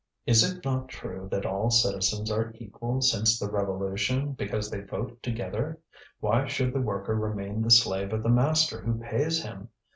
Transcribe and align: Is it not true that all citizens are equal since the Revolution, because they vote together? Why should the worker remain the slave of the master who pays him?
Is 0.25 0.43
it 0.43 0.65
not 0.65 0.89
true 0.89 1.27
that 1.29 1.45
all 1.45 1.69
citizens 1.69 2.31
are 2.31 2.51
equal 2.57 3.01
since 3.01 3.37
the 3.37 3.51
Revolution, 3.51 4.31
because 4.33 4.71
they 4.71 4.81
vote 4.81 5.21
together? 5.21 5.77
Why 6.19 6.47
should 6.47 6.73
the 6.73 6.81
worker 6.81 7.13
remain 7.13 7.61
the 7.61 7.69
slave 7.69 8.11
of 8.11 8.23
the 8.23 8.29
master 8.29 8.81
who 8.81 8.97
pays 8.97 9.43
him? 9.43 9.69